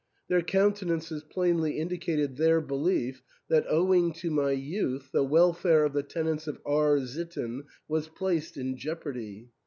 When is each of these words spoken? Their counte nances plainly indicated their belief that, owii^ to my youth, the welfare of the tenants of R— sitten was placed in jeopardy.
Their 0.29 0.41
counte 0.41 0.83
nances 0.83 1.21
plainly 1.23 1.77
indicated 1.77 2.35
their 2.35 2.59
belief 2.59 3.21
that, 3.49 3.67
owii^ 3.67 4.11
to 4.15 4.31
my 4.31 4.49
youth, 4.49 5.09
the 5.11 5.21
welfare 5.23 5.83
of 5.85 5.93
the 5.93 6.01
tenants 6.01 6.47
of 6.47 6.59
R— 6.65 6.99
sitten 7.05 7.65
was 7.87 8.07
placed 8.07 8.57
in 8.57 8.77
jeopardy. 8.77 9.49